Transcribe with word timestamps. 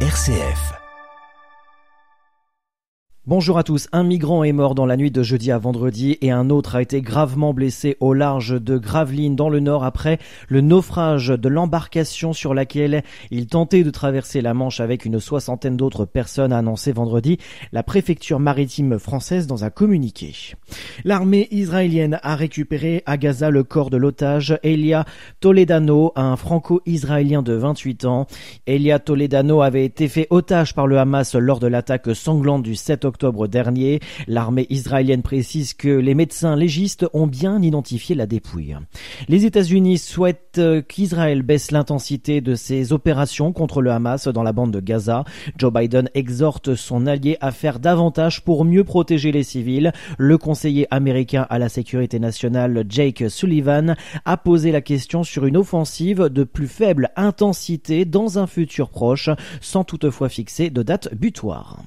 RCF. 0.00 0.85
Bonjour 3.28 3.58
à 3.58 3.64
tous. 3.64 3.88
Un 3.90 4.04
migrant 4.04 4.44
est 4.44 4.52
mort 4.52 4.76
dans 4.76 4.86
la 4.86 4.96
nuit 4.96 5.10
de 5.10 5.24
jeudi 5.24 5.50
à 5.50 5.58
vendredi 5.58 6.16
et 6.20 6.30
un 6.30 6.48
autre 6.48 6.76
a 6.76 6.82
été 6.82 7.02
gravement 7.02 7.52
blessé 7.52 7.96
au 7.98 8.14
large 8.14 8.62
de 8.62 8.78
Gravelines 8.78 9.34
dans 9.34 9.48
le 9.48 9.58
nord 9.58 9.82
après 9.82 10.20
le 10.46 10.60
naufrage 10.60 11.30
de 11.30 11.48
l'embarcation 11.48 12.32
sur 12.32 12.54
laquelle 12.54 13.02
il 13.32 13.48
tentait 13.48 13.82
de 13.82 13.90
traverser 13.90 14.42
la 14.42 14.54
Manche 14.54 14.78
avec 14.78 15.04
une 15.04 15.18
soixantaine 15.18 15.76
d'autres 15.76 16.04
personnes, 16.04 16.52
a 16.52 16.58
annoncé 16.58 16.92
vendredi 16.92 17.38
la 17.72 17.82
préfecture 17.82 18.38
maritime 18.38 19.00
française 19.00 19.48
dans 19.48 19.64
un 19.64 19.70
communiqué. 19.70 20.54
L'armée 21.02 21.48
israélienne 21.50 22.20
a 22.22 22.36
récupéré 22.36 23.02
à 23.06 23.16
Gaza 23.16 23.50
le 23.50 23.64
corps 23.64 23.90
de 23.90 23.96
l'otage 23.96 24.56
Elia 24.62 25.04
Toledano, 25.40 26.12
un 26.14 26.36
franco-israélien 26.36 27.42
de 27.42 27.54
28 27.54 28.04
ans. 28.04 28.28
Elia 28.68 29.00
Toledano 29.00 29.62
avait 29.62 29.84
été 29.84 30.06
fait 30.06 30.28
otage 30.30 30.76
par 30.76 30.86
le 30.86 31.00
Hamas 31.00 31.34
lors 31.34 31.58
de 31.58 31.66
l'attaque 31.66 32.14
sanglante 32.14 32.62
du 32.62 32.76
7 32.76 33.04
octobre 33.04 33.15
octobre 33.16 33.48
dernier. 33.48 34.00
L'armée 34.28 34.66
israélienne 34.68 35.22
précise 35.22 35.72
que 35.72 35.88
les 35.88 36.14
médecins 36.14 36.54
légistes 36.54 37.06
ont 37.14 37.26
bien 37.26 37.62
identifié 37.62 38.14
la 38.14 38.26
dépouille. 38.26 38.76
Les 39.28 39.46
États-Unis 39.46 39.96
souhaitent 39.96 40.58
euh, 40.58 40.82
qu'Israël 40.82 41.40
baisse 41.40 41.70
l'intensité 41.70 42.42
de 42.42 42.54
ses 42.54 42.92
opérations 42.92 43.54
contre 43.54 43.80
le 43.80 43.90
Hamas 43.90 44.28
dans 44.28 44.42
la 44.42 44.52
bande 44.52 44.70
de 44.70 44.80
Gaza. 44.80 45.24
Joe 45.56 45.72
Biden 45.72 46.10
exhorte 46.12 46.74
son 46.74 47.06
allié 47.06 47.38
à 47.40 47.52
faire 47.52 47.80
davantage 47.80 48.44
pour 48.44 48.66
mieux 48.66 48.84
protéger 48.84 49.32
les 49.32 49.44
civils. 49.44 49.92
Le 50.18 50.36
conseiller 50.36 50.86
américain 50.90 51.46
à 51.48 51.58
la 51.58 51.70
sécurité 51.70 52.18
nationale 52.18 52.84
Jake 52.86 53.24
Sullivan 53.30 53.96
a 54.26 54.36
posé 54.36 54.72
la 54.72 54.82
question 54.82 55.24
sur 55.24 55.46
une 55.46 55.56
offensive 55.56 56.24
de 56.24 56.44
plus 56.44 56.68
faible 56.68 57.08
intensité 57.16 58.04
dans 58.04 58.38
un 58.38 58.46
futur 58.46 58.90
proche, 58.90 59.30
sans 59.62 59.84
toutefois 59.84 60.28
fixer 60.28 60.68
de 60.68 60.82
date 60.82 61.14
butoir. 61.14 61.82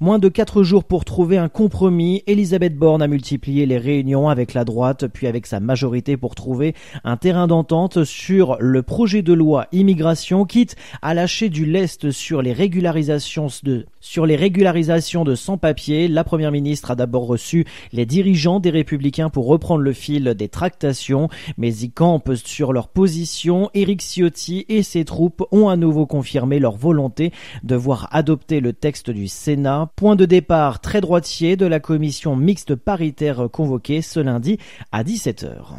Moins 0.00 0.18
de 0.18 0.28
quatre 0.28 0.62
jours 0.62 0.84
pour 0.84 1.04
trouver 1.04 1.38
un 1.38 1.48
compromis, 1.48 2.22
Elisabeth 2.26 2.76
Borne 2.76 3.02
a 3.02 3.08
multiplié 3.08 3.66
les 3.66 3.78
réunions 3.78 4.28
avec 4.28 4.54
la 4.54 4.64
droite 4.64 5.06
puis 5.06 5.26
avec 5.26 5.46
sa 5.46 5.60
majorité 5.60 6.16
pour 6.16 6.34
trouver 6.34 6.74
un 7.04 7.16
terrain 7.16 7.46
d'entente 7.46 8.04
sur 8.04 8.56
le 8.60 8.82
projet 8.82 9.22
de 9.22 9.32
loi 9.32 9.66
immigration, 9.72 10.44
quitte 10.44 10.76
à 11.02 11.14
lâcher 11.14 11.48
du 11.48 11.66
lest 11.66 12.10
sur 12.10 12.42
les 12.42 12.52
régularisations 12.52 13.48
de 13.62 13.86
sur 14.00 14.26
les 14.26 14.36
régularisations 14.36 15.24
de 15.24 15.34
sans-papiers. 15.34 16.08
La 16.08 16.24
première 16.24 16.52
ministre 16.52 16.90
a 16.90 16.94
d'abord 16.94 17.26
reçu 17.26 17.66
les 17.92 18.06
dirigeants 18.06 18.60
des 18.60 18.70
Républicains 18.70 19.30
pour 19.30 19.46
reprendre 19.46 19.82
le 19.82 19.92
fil 19.92 20.34
des 20.34 20.48
tractations, 20.48 21.28
mais 21.56 21.72
y 21.76 21.90
campent 21.90 22.34
sur 22.34 22.72
leur 22.72 22.88
position. 22.88 23.70
Éric 23.74 24.00
Ciotti 24.00 24.66
et 24.68 24.82
ses 24.82 25.04
troupes 25.04 25.44
ont 25.52 25.68
à 25.68 25.76
nouveau 25.76 26.06
confirmé 26.06 26.58
leur 26.58 26.76
volonté 26.76 27.32
de 27.62 27.76
voir 27.76 28.08
adopter 28.10 28.60
le 28.60 28.72
texte 28.72 29.10
du 29.10 29.28
Sénat 29.28 29.90
point 29.96 30.16
de 30.16 30.24
départ 30.24 30.80
très 30.80 31.00
droitier 31.00 31.56
de 31.56 31.66
la 31.66 31.80
commission 31.80 32.36
mixte 32.36 32.74
paritaire 32.74 33.48
convoquée 33.52 34.02
ce 34.02 34.20
lundi 34.20 34.58
à 34.92 35.04
17h. 35.04 35.76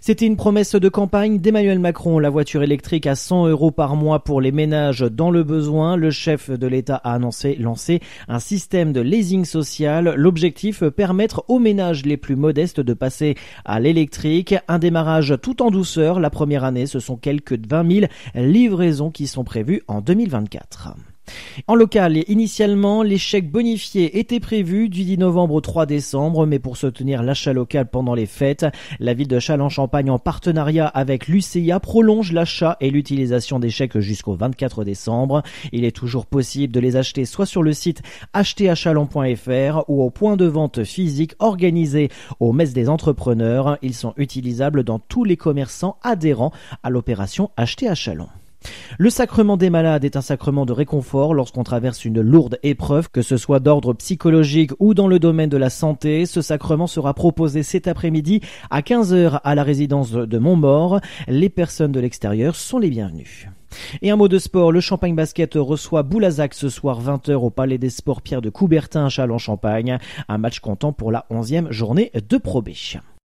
C'était 0.00 0.26
une 0.26 0.36
promesse 0.36 0.74
de 0.74 0.88
campagne 0.88 1.38
d'Emmanuel 1.38 1.78
Macron, 1.78 2.18
la 2.18 2.30
voiture 2.30 2.62
électrique 2.62 3.06
à 3.06 3.14
100 3.14 3.48
euros 3.48 3.70
par 3.70 3.96
mois 3.96 4.22
pour 4.22 4.40
les 4.40 4.52
ménages 4.52 5.00
dans 5.00 5.30
le 5.30 5.44
besoin. 5.44 5.96
Le 5.96 6.10
chef 6.10 6.50
de 6.50 6.66
l'État 6.66 6.96
a 6.96 7.14
annoncé 7.14 7.54
lancer 7.56 8.00
un 8.28 8.38
système 8.38 8.92
de 8.92 9.00
leasing 9.00 9.44
social. 9.44 10.14
L'objectif, 10.16 10.84
permettre 10.84 11.44
aux 11.48 11.58
ménages 11.58 12.04
les 12.04 12.16
plus 12.16 12.36
modestes 12.36 12.80
de 12.80 12.94
passer 12.94 13.34
à 13.64 13.80
l'électrique. 13.80 14.54
Un 14.68 14.78
démarrage 14.78 15.34
tout 15.42 15.62
en 15.62 15.70
douceur. 15.70 16.20
La 16.20 16.30
première 16.30 16.64
année, 16.64 16.86
ce 16.86 17.00
sont 17.00 17.16
quelques 17.16 17.58
20 17.66 17.90
000 17.90 18.06
livraisons 18.34 19.10
qui 19.10 19.26
sont 19.26 19.44
prévues 19.44 19.82
en 19.88 20.00
2024. 20.00 20.94
En 21.66 21.74
local, 21.74 22.22
initialement, 22.28 23.02
les 23.02 23.18
chèques 23.18 23.50
bonifiés 23.50 24.18
étaient 24.18 24.40
prévus 24.40 24.88
du 24.88 25.04
10 25.04 25.18
novembre 25.18 25.54
au 25.54 25.60
3 25.60 25.86
décembre, 25.86 26.46
mais 26.46 26.58
pour 26.58 26.76
soutenir 26.76 27.22
l'achat 27.22 27.52
local 27.52 27.88
pendant 27.88 28.14
les 28.14 28.26
fêtes, 28.26 28.66
la 29.00 29.14
ville 29.14 29.28
de 29.28 29.38
Châlons-Champagne 29.38 30.10
en 30.10 30.18
partenariat 30.18 30.86
avec 30.86 31.28
l'UCIA 31.28 31.80
prolonge 31.80 32.32
l'achat 32.32 32.76
et 32.80 32.90
l'utilisation 32.90 33.58
des 33.58 33.70
chèques 33.70 33.98
jusqu'au 33.98 34.34
24 34.34 34.84
décembre. 34.84 35.42
Il 35.72 35.84
est 35.84 35.96
toujours 35.96 36.26
possible 36.26 36.72
de 36.72 36.80
les 36.80 36.96
acheter 36.96 37.24
soit 37.24 37.46
sur 37.46 37.62
le 37.62 37.72
site 37.72 38.02
acheterachalon.fr 38.32 39.84
ou 39.88 40.02
au 40.02 40.10
point 40.10 40.36
de 40.36 40.46
vente 40.46 40.84
physique 40.84 41.34
organisé 41.38 42.10
au 42.40 42.52
Messe 42.52 42.72
des 42.72 42.88
entrepreneurs. 42.88 43.78
Ils 43.82 43.94
sont 43.94 44.14
utilisables 44.16 44.84
dans 44.84 44.98
tous 44.98 45.24
les 45.24 45.36
commerçants 45.36 45.96
adhérents 46.02 46.52
à 46.82 46.90
l'opération 46.90 47.50
Acheter 47.56 47.88
à 47.88 47.94
Chalon. 47.94 48.28
Le 48.98 49.10
sacrement 49.10 49.56
des 49.56 49.70
malades 49.70 50.04
est 50.04 50.16
un 50.16 50.20
sacrement 50.20 50.66
de 50.66 50.72
réconfort 50.72 51.34
lorsqu'on 51.34 51.64
traverse 51.64 52.04
une 52.04 52.20
lourde 52.20 52.58
épreuve, 52.62 53.10
que 53.10 53.22
ce 53.22 53.36
soit 53.36 53.60
d'ordre 53.60 53.92
psychologique 53.94 54.70
ou 54.78 54.94
dans 54.94 55.08
le 55.08 55.18
domaine 55.18 55.50
de 55.50 55.56
la 55.56 55.70
santé. 55.70 56.26
Ce 56.26 56.42
sacrement 56.42 56.86
sera 56.86 57.14
proposé 57.14 57.62
cet 57.62 57.88
après-midi 57.88 58.40
à 58.70 58.82
15h 58.82 59.40
à 59.42 59.54
la 59.54 59.62
résidence 59.62 60.12
de 60.12 60.38
Montmort. 60.38 61.00
Les 61.26 61.48
personnes 61.48 61.92
de 61.92 62.00
l'extérieur 62.00 62.54
sont 62.54 62.78
les 62.78 62.90
bienvenues. 62.90 63.48
Et 64.02 64.10
un 64.10 64.16
mot 64.16 64.28
de 64.28 64.38
sport, 64.38 64.72
le 64.72 64.80
Champagne 64.80 65.16
Basket 65.16 65.54
reçoit 65.54 66.02
Boulazac 66.02 66.54
ce 66.54 66.68
soir 66.68 67.02
20h 67.02 67.32
au 67.34 67.50
Palais 67.50 67.78
des 67.78 67.90
Sports 67.90 68.22
Pierre 68.22 68.42
de 68.42 68.50
Coubertin 68.50 69.06
à 69.06 69.08
Châlons-Champagne. 69.08 69.98
Un 70.28 70.38
match 70.38 70.60
comptant 70.60 70.92
pour 70.92 71.10
la 71.10 71.26
11e 71.30 71.70
journée 71.70 72.12
de 72.14 72.36
Pro 72.38 72.62
B. 72.62 72.70